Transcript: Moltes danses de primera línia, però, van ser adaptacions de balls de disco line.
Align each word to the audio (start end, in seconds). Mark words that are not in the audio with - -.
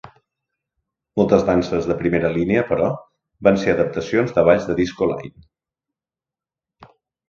Moltes 1.21 1.45
danses 1.49 1.91
de 1.91 1.97
primera 1.99 2.33
línia, 2.39 2.65
però, 2.71 2.89
van 3.51 3.63
ser 3.67 3.77
adaptacions 3.77 4.37
de 4.41 4.49
balls 4.51 4.69
de 4.73 4.81
disco 4.85 5.15
line. 5.15 5.49